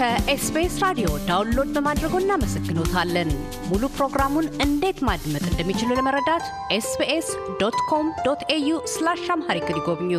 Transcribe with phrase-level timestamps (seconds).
[0.00, 3.30] ከ SBS ራዲዮ download በማድረጎ እናመሰግኖታለን።
[3.70, 6.44] ሙሉ ፕሮግራሙን እንዴት ማድመጥ እንደሚችሉ ለመረዳት
[6.76, 7.28] SBS
[7.60, 10.12] dot com dot au slash Amharic ይጎብኙ።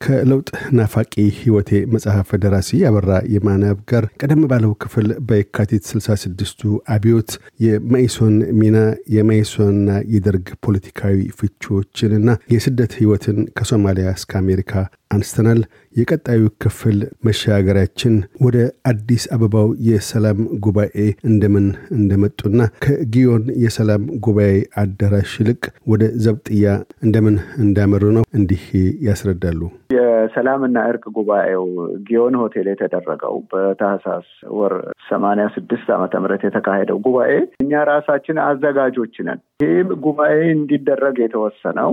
[0.00, 6.62] ከለውጥ ናፋቂ ህይወቴ መጽሐፍ ደራሲ አበራ የማነአብ ጋር ቀደም ባለው ክፍል በየካቲት 66ቱ
[6.94, 7.30] አብዮት
[7.60, 8.76] የመኢሶን ሚና
[9.16, 14.72] የመኢሶንና የደርግ ፖለቲካዊ ፍቺዎችንና የስደት ህይወትን ከሶማሊያ እስከ አሜሪካ
[15.10, 15.60] አንስተናል።
[15.96, 18.56] የቀጣዩ ክፍል መሻገሪያችን ወደ
[18.90, 20.96] አዲስ አበባው የሰላም ጉባኤ
[21.28, 21.66] እንደምን
[21.96, 24.52] እንደመጡና ከጊዮን የሰላም ጉባኤ
[24.82, 26.66] አዳራሽ ይልቅ ወደ ዘብጥያ
[27.04, 28.64] እንደምን እንዳመሩ ነው። እንዲህ
[29.08, 29.60] ያስረዳሉ።
[29.96, 31.64] የሰላምና እርቅ ጉባኤው
[32.08, 34.74] ጊዮን ሆቴል የተደረገው በታህሳስ ወር
[35.08, 37.32] ሰማንያ ስድስት ዓመተ ምህረት የተካሄደው ጉባኤ
[37.62, 41.92] እኛ ራሳችን አዘጋጆች ነን። ይህም ጉባኤ እንዲደረግ የተወሰነው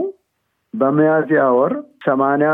[0.73, 1.73] በሚያዝያ ወር
[2.05, 2.49] ሰማንያ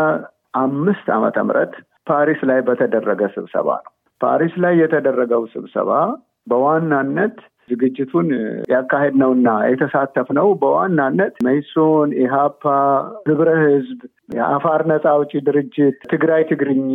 [0.54, 1.74] አምስት ዓመተ ምህረት
[2.10, 5.92] ፓሪስ ላይ በተደረገ ስብሰባ ነው። ፓሪስ ላይ የተደረገው ስብሰባ
[6.48, 7.36] በዋናነት
[7.70, 8.28] ዝግጅቱን
[8.72, 12.64] ያካሄድነውና የተሳተፍነው በዋናነት መኢሶን፣ ኢሃፓ፣
[13.30, 14.00] ህብረ ህዝብ፣
[14.30, 16.88] የአፋር ነፃ አውጪ ድርጅት፣ ትግራይ ትግርኝ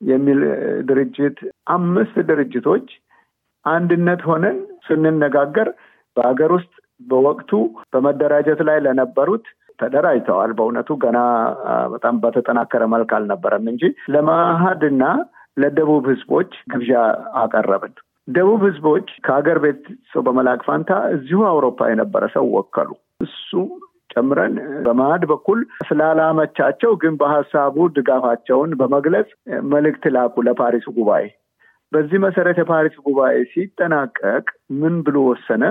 [0.00, 0.40] የሚል
[0.88, 1.38] ድርጅት
[1.74, 2.86] አምስት ድርጅቶች
[3.64, 5.68] አንድነት ሆነን ስንነጋገር
[6.16, 6.72] በሀገር ውስጥ
[7.10, 7.50] በወቅቱ
[7.92, 9.44] በመደራጀት ላይ ለነበሩት
[9.78, 11.18] ተደራጅተዋል። በእውነቱ ገና
[11.92, 13.82] በጣም በተጠናከረ መልክ አልነበረም እንጂ
[14.14, 15.04] ለመሀድና
[15.56, 16.92] ለደቡብ ህዝቦች ግብዣ
[17.40, 17.94] አቀረብን።
[18.28, 22.90] ደቡብ ህዝቦች ከሀገር ቤት ሰው በመላክ ፋንታ እዚሁ አውሮፓ የነበረ ሰው ወከሉ።
[23.24, 23.50] እሱ
[24.12, 29.28] ጨምረን በመሀድ በኩል ስላላመቻቸው ግን በሀሳቡ ድጋፋቸውን በመግለጽ
[29.72, 31.24] መልእክት ላኩ ለፓሪስ ጉባኤ።
[31.92, 34.44] በዚህ መሰረት የፓሪስ ጉባኤ ሲጠናቀቅ
[34.80, 35.64] ምን ብሎ ወሰነ?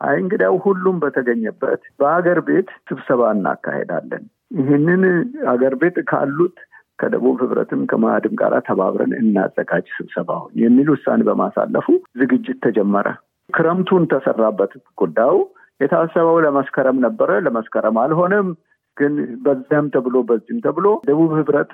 [0.00, 4.24] አይ እንግዲያው ሁሉም በተገኘበት በሀገር ቤት ስብሰባ እናካሄዳለን።
[4.58, 5.02] ይህንን
[5.48, 6.58] ሀገር ቤት ካሉት
[6.98, 11.86] ከደቡብ ህብረትም ከማዕድም ጋር ተባብረን እናዘጋጅ ስብሰባውን የሚል ውሳኔ በማሳለፉ
[12.20, 13.08] ዝግጅት ተጀመረ።
[13.50, 15.36] ክረምቱን ተሰራበት። ጉዳዩ
[15.80, 18.48] የታሰበው ለመስከረም ነበረ። ለመስከረም አልሆነም።
[18.98, 19.14] ግን
[19.44, 21.72] በዚያም ተብሎ በዚህም ተብሎ ደቡብ ህብረት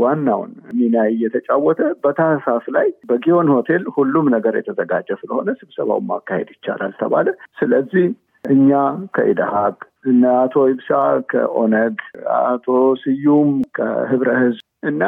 [0.00, 7.28] ዋናውን ሚና እየተጫወተ በታህሳስ ላይ በጊዮን ሆቴል ሁሉም ነገር የተዘጋጀ ስለሆነ ስብሰባውን ማካሄድ ይቻላል ተባለ።
[7.60, 8.06] ስለዚህ
[8.44, 8.70] እኛ
[9.16, 9.76] ከኢደሀቅ
[10.10, 10.90] እና አቶ ይብሳ
[11.30, 11.96] ከኦነግ፣
[12.42, 12.66] አቶ
[13.02, 15.02] ስዩም ከህብረ ህዝብ እና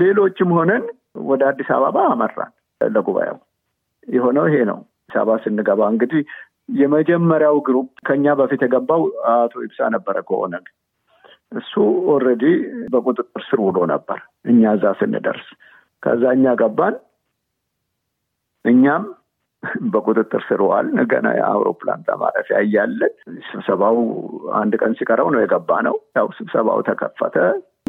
[0.00, 0.84] ሌሎችም ሆነን
[1.28, 3.38] ወደ አዲስ አበባ አመራን ለጉባኤው።
[4.08, 6.22] የሆነው ይሄ ነው። አዲስ አበባ ስንገባ እንግዲህ
[6.68, 9.02] የመጀመሪያው group ከኛ በፊት የገባው
[9.32, 10.66] አቶ ይብሳ ነበረ ከኦነግ።
[11.52, 11.72] እሱ
[12.12, 12.44] already
[12.92, 14.18] በቁጥጥር ስር ውሎ ነበር
[14.50, 15.48] እኛ እዛ ስንደርስ።
[16.02, 16.94] ከዛ እኛ ገባን።
[18.64, 19.04] እኛም
[19.92, 23.12] በቁጥጥር ስር ዋልን። ገና የአውሮፕላን ማረፊያ እያለን
[23.48, 23.98] ስብሰባው
[24.60, 27.36] አንድ ቀን ሲቀረው ነው የገባነው። ያው ስብሰባው ተከፈተ።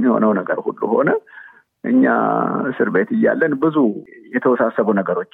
[0.03, 1.09] የሆነው ነገር ሁሉ ሆነ።
[1.83, 2.03] እኛ
[2.69, 3.77] እስር ቤት እያለን ብዙ
[4.35, 5.33] የተወሳሰቡ ነገሮች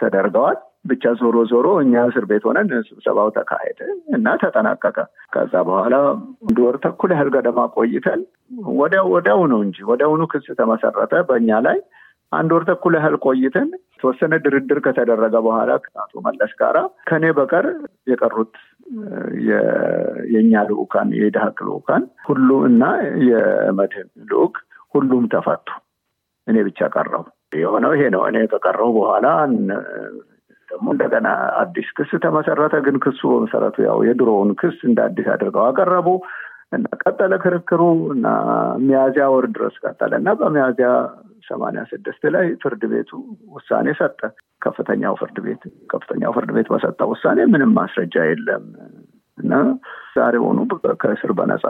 [0.00, 0.56] ተደርገዋል።
[0.86, 3.80] ብቻ ዞሮ ዞሮ እኛ እስር ቤት ሆነን ስብሰባው ተካሄደ
[4.16, 4.96] እና ተጠናቀቀ።
[5.34, 5.94] ከዛ በኋላ
[6.40, 8.22] አንድ ወር ተኩል ያህል ገደማ ቆይተን
[8.78, 11.78] ወዲያው ወዲያው ነው እንጂ ወዲያውኑ ክስ ተመሰረተ በእኛ ላይ።
[12.32, 17.66] አንድ ወር ተኩል ያህል ቆይተን የተወሰነ ድርድር ከተደረገ በኋላ ከአቶ መለስ ጋራ ከኔ በቀር
[18.10, 18.54] የቀሩት
[20.32, 22.82] የእኛ ልዑካን የኢድሀቅ ልዑካን ሁሉ እና
[23.28, 24.56] የመድህን ልዑክ
[24.94, 25.68] ሁሉም ተፈቱ።
[26.46, 27.24] እኔ ብቻ ቀረው።
[27.56, 29.26] የሆነው ይሄ ነው። እኔ ከቀረው በኋላ
[30.76, 31.28] ደግሞ እንደገና
[31.60, 36.08] አዲስ ክስ ተመሰረተ። ግን ክሱ በመሰረቱ ያው የድሮውን ክስ እንደ አዲስ አድርገው አቀረቡ
[36.72, 37.82] እና ቀጠለ ክርክሩ
[38.14, 38.26] እና
[38.86, 40.88] ሚያዚያ ወር ድረስ ቀጠለ እና በሚያዚያ
[41.50, 43.10] ሰማንያ ስድስት ላይ ፍርድ ቤቱ
[43.54, 44.20] ውሳኔ ሰጠ።
[44.62, 48.64] ከፍተኛው ፍርድ ቤት ከፍተኛው ፍርድ ቤት በሰጠው ውሳኔ ምንም ማስረጃ የለም
[49.38, 49.52] እና
[50.16, 50.58] ዛሬውኑ
[51.02, 51.64] ከእስር በነጻ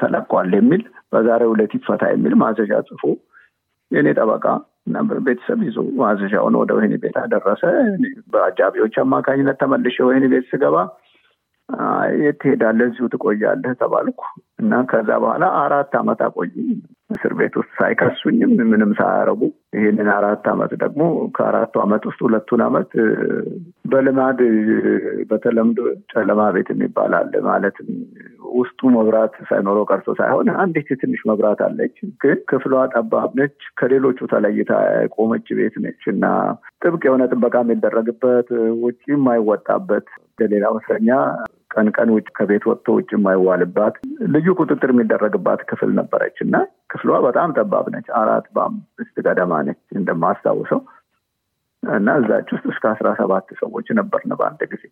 [0.00, 3.02] ተለቋል የሚል በዛሬው ዕለት ይፈታ የሚል ማዘዣ ጽፎ
[3.90, 4.46] የእኔ ጠበቃ
[5.27, 7.63] ቤተሰብ ይዞ ማዘዣውን ወደ ወህኒ ቤት አደረሰ።
[8.33, 10.77] በአጃቢዎች አማካኝነት ተመልሼ ወህኒ ቤት ስገባ
[12.20, 12.86] የት ትሄዳለህ?
[12.88, 14.20] እዚሁ ትቆያለህ ተባልኩ
[14.60, 16.52] እና ከዛ በኋላ አራት ዓመት አቆዩ
[17.14, 19.40] እስር ቤት ውስጥ ሳይከሱኝም ምንም ሳያረጉ።
[19.76, 21.02] ይህንን አራት ዓመት ደግሞ
[21.36, 22.90] ከአራቱ ዓመት ውስጥ ሁለቱን ዓመት
[23.92, 24.40] በልማድ
[25.30, 25.78] በተለምዶ
[26.12, 27.88] ጨለማ ቤት የሚባል አለ። ማለትም
[28.54, 34.72] ውስጡ መብራት ሳይኖረው ቀርቶ ሳይሆን አንዲት ትንሽ መብራት አለች፣ ግን ክፍሏ ጠባብ ነች። ከሌሎቹ ተለይታ
[34.98, 36.24] የቆመች ቤት ነች እና
[36.84, 38.50] ጥብቅ የሆነ ጥበቃ የሚደረግበት
[38.84, 41.10] ውጭ የማይወጣበት እንደሌላው እስረኛ
[41.74, 43.94] ቀን ቀን ውጭ ከቤት ወጥቶ ውጭ የማይዋልባት
[44.34, 46.54] ልዩ ቁጥጥር የሚደረግባት ክፍል ነበረች እና
[46.92, 50.80] ክፍሏ በጣም ጠባብ ነች። አራት በአምስት ገደማ ነች እንደማስታውሰው
[51.82, 54.84] እና እዛች ውስጥ እስከ አስራ ሰባት ሰዎች ነበርን በአንድ ጊዜ።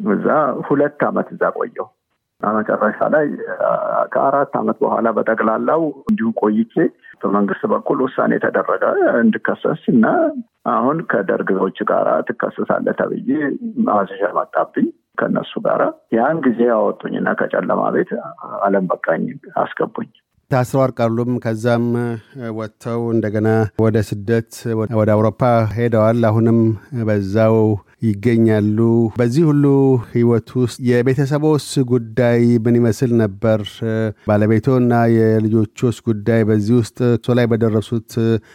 [0.00, 0.26] እዛ
[0.68, 1.88] ሁለት ዓመት እዛ ቆየው።
[2.52, 3.26] መጨረሻ ላይ
[4.12, 6.74] ከአራት ዓመት በኋላ በጠቅላላው እንዲሁ ቆይቼ
[7.22, 8.84] በመንግስት በኩል ውሳኔ ተደረገ
[9.20, 10.06] እንድከሰስ እና
[10.74, 13.30] አሁን ከደርግዎች ጋር ትከሰሳለህ ተብዬ
[13.86, 14.88] ማዘዣ መጣብኝ
[15.18, 15.80] ከነሱ ጋር
[16.16, 18.10] ያን ጊዜ አወጡኝና ከጨለማ ቤት
[18.62, 19.24] አለም በቃኝ
[19.62, 20.10] አስገቡኝ።
[20.50, 21.84] ታስረው አልቀሩም። ከዛም
[22.56, 23.48] ወጥተው እንደገና
[23.82, 24.52] ወደ ስደት
[24.98, 25.42] ወደ አውሮፓ
[25.76, 26.58] ሄደዋል። አሁንም
[27.08, 27.56] በዛው
[28.02, 28.78] ይገኛሉ።
[29.16, 29.64] በዚህ ሁሉ
[30.12, 33.60] ህይወት ውስጥ የቤተሰቦስ ጉዳይ ምን ይመስል ነበር?
[34.28, 38.10] ባለቤቶ እና የልጆቹስ ጉዳይ በዚህ ውስጥ እሱ ላይ በደረሱት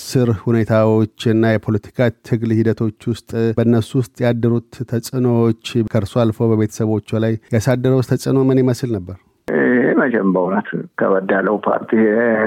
[0.07, 1.99] ስር ሁኔታዎች እና የፖለቲካ
[2.29, 8.91] ትግል ሂደቶች ውስጥ በእነሱ ውስጥ ያደሩት ተጽዕኖዎች ከእርሱ አልፎ በቤተሰቦቹ ላይ ያሳደረው ተጽዕኖ ምን ይመስል
[8.97, 9.17] ነበር?
[9.47, 10.69] ይሄ መቼም በእውነት
[10.99, 11.91] ከበድ ያለው ፓርቲ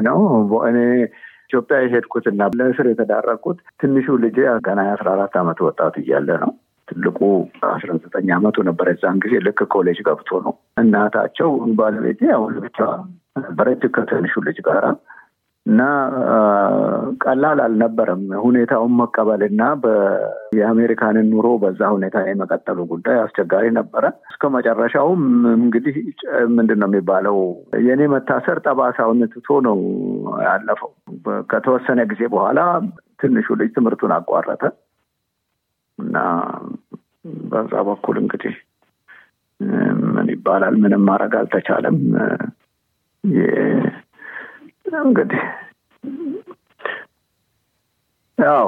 [0.09, 0.21] ነው።
[0.69, 0.79] እኔ
[1.51, 4.37] ኢትዮጵያ የሄድኩትና ለእስር የተዳረግኩት ትንሹ ልጄ
[4.67, 6.51] ገና የአስራ አራት ዓመት ወጣት እያለ ነው።
[6.89, 7.19] ትልቁ
[7.69, 12.79] አስራ ዘጠኝ ዓመቱ ነበር። የዛን ጊዜ ልክ ኮሌጅ ገብቶ ነው። እናታቸው ባለቤቴ አሁን ብቻ
[13.41, 14.85] ነበረች ከትንሹ ልጅ ጋራ
[15.67, 15.83] እና
[17.23, 19.63] ቀላል አልነበረም ሁኔታውን መቀበልና
[20.59, 25.23] የአሜሪካንን ኑሮ በዛ ሁኔታ የመቀጠሉ ጉዳይ አስቸጋሪ ነበረ። እስከ መጨረሻውም
[25.57, 25.97] እንግዲህ
[26.57, 27.37] ምንድን ነው የሚባለው
[27.87, 29.79] የእኔ መታሰር ጠባሳውን ትቶ ነው
[30.47, 30.93] ያለፈው።
[31.51, 32.61] ከተወሰነ ጊዜ በኋላ
[33.23, 34.65] ትንሹ ልጅ ትምህርቱን አቋረጠ
[35.99, 36.17] እና
[37.51, 38.55] በዛ በኩል እንግዲህ
[40.13, 41.97] ምን ይባላል ምንም ማድረግ አልተቻለም።
[45.01, 45.43] እንግዲህ
[48.39, 48.67] ያው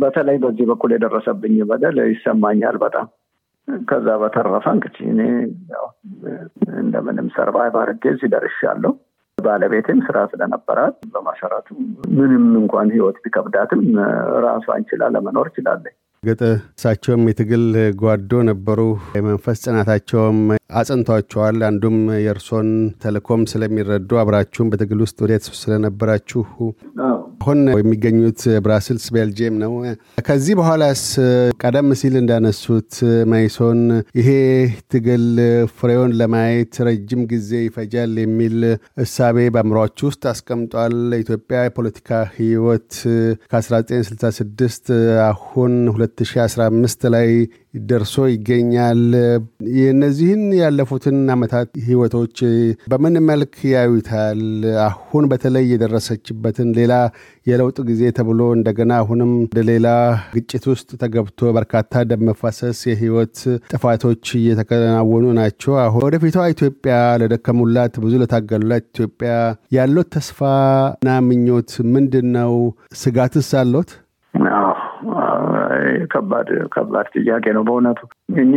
[0.00, 3.06] በተለይ በዚህ በኩል የደረሰብኝ በደል ይሰማኛል በጣም።
[3.86, 5.20] ከዛ በተረፈ እንግዲህ እኔ
[6.80, 8.92] እንደምንም survive አድርጌ እዚህ ደርሻለሁ።
[9.38, 11.68] ባለቤቴም ስራ ስለነበራት በመሰረቱ
[12.16, 13.82] ምንም እንኳን ህይወት ቢከብዳትም
[14.44, 16.42] ራሷን ችላ ለመኖር ችላለች። እርግጥ
[16.72, 17.64] እሳቸውም የትግል
[17.98, 18.80] ጓዶ ነበሩ።
[19.16, 20.38] የመንፈስ ጽናታቸውም
[20.78, 22.68] አጽንቷቸዋል። አንዱም የእርሶን
[23.02, 26.42] ተልእኮም ስለሚረዱ አብራችሁም በትግል ውስጥ ወዲያት ስለነበራችሁ
[27.44, 29.72] አሁን የሚገኙት ብራስልስ ቤልጅየም ነው።
[30.26, 31.02] ከዚህ በኋላስ
[31.62, 32.92] ቀደም ሲል እንዳነሱት
[33.32, 33.80] መይሶን
[34.18, 34.28] ይሄ
[34.92, 35.26] ትግል
[35.74, 38.56] ፍሬውን ለማየት ረጅም ጊዜ ይፈጃል የሚል
[39.04, 42.08] እሳቤ በአእምሯችሁ ውስጥ አስቀምጧል። ኢትዮጵያ የፖለቲካ
[42.38, 42.90] ህይወት
[43.52, 44.94] ከ1966
[45.28, 47.28] አሁን 2015 ላይ
[47.74, 49.00] ደርሶ ይገኛል።
[49.76, 52.36] የእነዚህን ያለፉትን ዓመታት ህይወቶች
[52.92, 54.40] በምን መልክ ያዩታል?
[54.86, 56.92] አሁን በተለይ የደረሰችበትን ሌላ
[57.46, 59.88] የለውጥ ጊዜ ተብሎ እንደገና አሁንም ወደ ሌላ
[60.34, 63.36] ግጭት ውስጥ ተገብቶ በርካታ ደም መፋሰስ፣ የህይወት
[63.72, 69.32] ጥፋቶች እየተከናወኑ ናቸው። አሁን ወደፊቷ ኢትዮጵያ ለደከሙላት፣ ብዙ ለታገሉላት ኢትዮጵያ
[69.76, 72.54] ያሉት ተስፋና ምኞት ምንድን ነው?
[73.00, 73.90] ስጋትስ አሎት?
[76.14, 78.00] ከባድ ከባድ ጥያቄ ነው በእውነቱ።
[78.42, 78.56] እኛ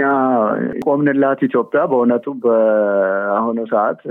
[0.85, 4.01] ቆምንላት ኢትዮጵያ በእውነቱ በአሁኑ ሰዓት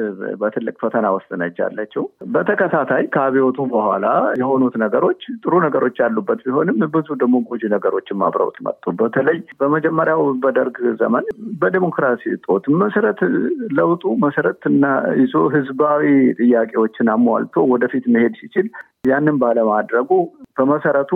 [0.41, 2.05] በትልቅ ፈተና ውስጥ ነች ያለችው።
[2.35, 4.07] በተከታታይ ከአብዮቱ በኋላ
[4.41, 10.79] የሆኑት ነገሮች ጥሩ ነገሮች ያሉበት ቢሆንም ብዙ ደግሞ ጎጂ ነገሮችም አብረውት መጡ። በተለይ በመጀመሪያው በደርግ
[11.01, 11.27] ዘመን
[11.61, 13.21] በዴሞክራሲ እጦት መሰረት
[13.79, 14.85] ለውጡ መሰረትና
[15.21, 16.05] ይዞ ህዝባዊ
[16.41, 18.69] ጥያቄዎችን አሟልቶ ወደፊት መሄድ ሲችል
[19.09, 20.11] ያንን ባለማድረጉ
[20.57, 21.11] በመሰረቱ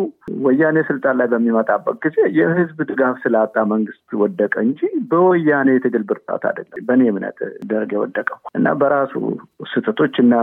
[0.44, 6.84] ወያኔ ስልጣን ላይ በሚመጣበት ጊዜ የህዝብ ድጋፍ ስላጣ መንግስት ወደቀ እንጂ በወያኔ የትግል ብርታት አይደለም።
[6.88, 7.38] በእኔ እምነት
[7.70, 9.14] ደርግ የወደቀው እና በራሱ
[9.70, 10.34] ስህተቶች እና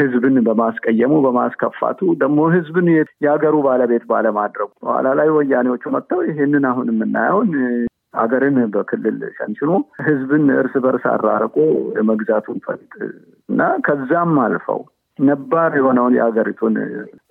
[0.00, 2.88] ህዝብን በማስቀየሙ በማስከፋቱ ደግሞ ህዝብን
[3.24, 7.50] የሀገሩ ባለቤት ባለማድረጉ በኋላ ላይ ወያኔዎቹ መጥተው ይህንን አሁን የምናየውን
[8.18, 9.72] ሀገርን በክልል ሸንሽኖ
[10.06, 11.56] ህዝብን እርስ በርስ አራርቆ
[11.98, 12.92] የመግዛቱን ፈሊጥ
[13.48, 14.80] እና ከዛም አልፈው
[15.18, 16.74] ነባር የሆነውን የሀገሪቱን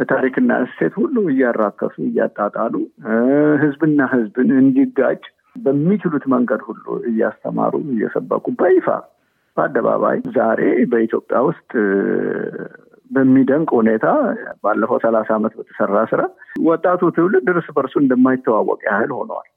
[0.10, 2.74] ታሪክና እሴት ሁሉ እያራከሱ እያጣጣሉ
[3.64, 5.22] ህዝብና ህዝብን እንዲጋጭ
[5.58, 8.88] በሚችሉት መንገድ ሁሉ እያስተማሩ እየሰበኩ በይፋ
[9.58, 11.72] በአደባባይ ዛሬ በኢትዮጵያ ውስጥ
[13.12, 14.08] በሚደንቅ ሁኔታ
[14.64, 16.22] ባለፈው ሰላሳ ዓመት በተሰራ ስራ
[16.68, 19.50] ወጣቱ ትውልድ እርስ በርሱ እንደማይተዋወቅ ያህል ሆነዋል።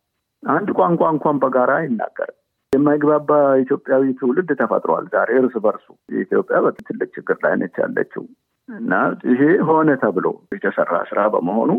[0.43, 2.37] አንድ ቋንቋ እንኳን በጋራ አይናገርም።
[2.73, 3.31] የማይግባባ
[3.63, 8.25] ኢትዮጵያዊ ትውልድ ተፈጥሯል። ዛሬ እርስ በርሱ የኢትዮጵያ በትልቅ ችግር ላይ ነች ያለችው
[8.69, 8.93] እና
[9.31, 11.71] ይሄ ሆነ ተብሎ የተሰራ ስራ በመሆኑ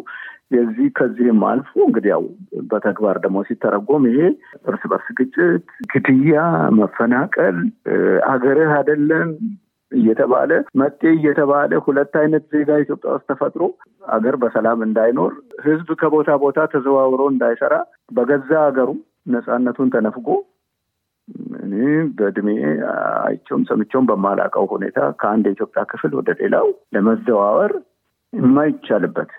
[0.52, 2.24] የዚህ ከዚህም አልፎ እንግዲህ ያው
[2.72, 4.20] በተግባር ደግሞ ሲተረጎም ይሄ
[4.68, 6.42] እርስ በርስ ግጭት፣ ግድያ፣
[6.80, 7.58] መፈናቀል
[8.32, 9.30] አገርህ አይደለም
[9.92, 13.64] እየተባለ መጤ እየተባለ ሁለት አይነት ዜጋ ኢትዮጵያ ውስጥ ተፈጥሮ
[14.10, 15.32] አገር በሰላም እንዳይኖር
[15.66, 17.74] ህዝብ ከቦታ ቦታ ተዘዋውሮ እንዳይሰራ
[18.18, 18.90] በገዛ ሀገሩ
[19.34, 20.30] ነፃነቱን ተነፍጎ
[21.64, 21.74] እኔ
[22.18, 22.50] በእድሜ
[23.26, 27.74] አይቸውም ሰምቸውም በማላውቀው ሁኔታ ከአንድ የኢትዮጵያ ክፍል ወደ ሌላው ለመዘዋወር
[28.34, 29.32] የማይቻልበት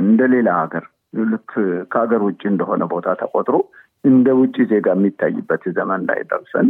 [0.00, 0.84] እንደ ሌላ ሀገር
[1.30, 1.52] ልክ
[1.92, 3.56] ከሀገር ውጭ እንደሆነ ቦታ ተቆጥሮ
[4.04, 6.68] እንደ ውጭ ዜጋ የሚታይበት ዘመን ላይ ደርሰን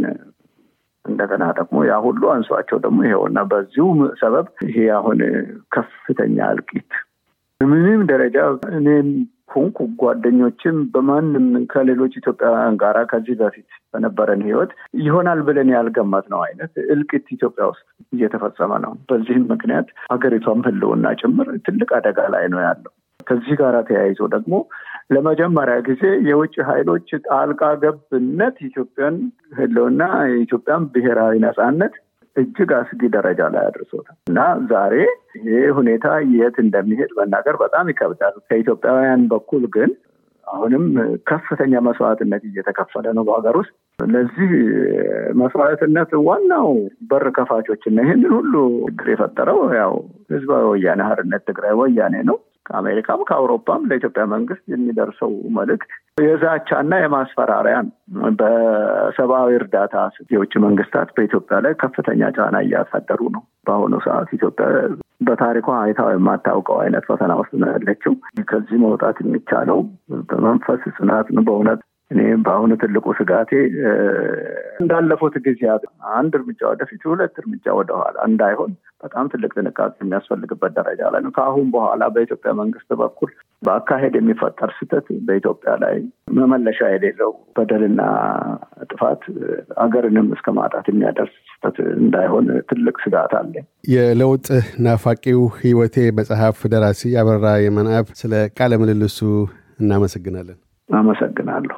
[1.05, 3.85] እንደገና ደግሞ ያ ሁሉ አንሷቸው ደግሞ ይሄውና በዚሁ
[4.21, 5.19] ሰበብ ይሄ አሁን
[5.75, 6.91] ከፍተኛ እልቂት
[7.61, 8.37] ምንም ደረጃ
[8.77, 9.07] እኔም
[9.51, 16.73] ሆንኩ ጓደኞችም በማንም ከሌሎች ኢትዮጵያውያን ጋራ ከዚህ በፊት በነበረን ህይወት ይሆናል ብለን ያልገመት ነው አይነት
[16.93, 22.91] እልቂት ኢትዮጵያ ውስጥ እየተፈጸመ ነው። በዚህም ምክንያት ሀገሪቷም ህልውና ጭምር ትልቅ አደጋ ላይ ነው ያለው።
[23.27, 24.53] ከዚህ ጋር ተያይዞ ደግሞ
[25.15, 29.15] ለመጀመሪያ ጊዜ የውጭ ኃይሎች ጣልቃ ገብነት ኢትዮጵያን
[29.57, 31.93] ህልውና የኢትዮጵያን ብሔራዊ ነጻነት
[32.35, 34.93] እጅግ አስጊ ደረጃ ላይ አድርሶታል እና ዛሬ
[35.45, 39.91] ይህ ሁኔታ የት እንደሚሄድ መናገር በጣም ይከብዳል። ከኢትዮጵያውያን በኩል ግን
[40.47, 40.85] አሁንም
[41.29, 44.51] ከፍተኛ መስዋዕትነት እየተከፈለ ነው በሀገር ውስጥ። ለዚህ
[45.41, 46.69] መስዋዕትነት ዋናው
[47.09, 48.53] በር ከፋቾች እና ይህንን ሁሉ
[48.87, 49.93] ችግር የፈጠረው ያው
[50.31, 52.37] ህዝባዊ ወያኔ ሓርነት ትግራይ ወያኔ ነው።
[52.71, 55.89] ከአሜሪካም ከአውሮፓም ለኢትዮጵያ መንግስት የሚደርሰው መልእክት
[56.21, 57.93] የዛቻና የማስፈራሪያ ነው።
[58.39, 59.95] በሰብአዊ እርዳታ
[60.33, 64.67] የውጭ መንግስታት በኢትዮጵያ ላይ ከፍተኛ ጫና እያሳደሩ ነው። በአሁኑ ሰዓት ኢትዮጵያ
[65.21, 68.13] በታሪኳ አይታ የማታውቀው አይነት ፈተና ውስጥ ነው ያለችው።
[68.49, 69.79] ከዚህ መውጣት የሚቻለው
[70.29, 73.51] በመንፈስ ጽናት በእውነት እኔ በአሁኑ ትልቁ ስጋቴ
[74.81, 75.83] እንዳለፉት ጊዜያት
[76.15, 78.71] አንድ እርምጃ ወደፊት፣ ሁለት እርምጃ ወደኋላ እንዳይሆን
[79.03, 85.07] በጣም ትልቅ ጥንቃቄ የሚያስፈልግበት ደረጃ ላይ ነው። ከአሁን በኋላ በኢትዮጵያ መንግስት በኩል በአካሄድ የሚፈጠር ስህተት
[85.27, 85.95] በኢትዮጵያ ላይ
[86.37, 88.01] መመለሻ የሌለው በደልና
[88.91, 89.23] ጥፋት
[89.83, 93.53] አገርንም እስከ ማጣት የሚያደርስ ስህተት እንዳይሆን ትልቅ ስጋት አለ።
[93.93, 94.47] የለውጥ
[94.85, 99.19] ናፋቂው ህይወቴ መጽሐፍ ደራሲ አበራ የማነአብ፣ ስለ ቃለ ምልልሱ
[99.79, 101.77] እናመሰግናለን። አመሰግናለሁ።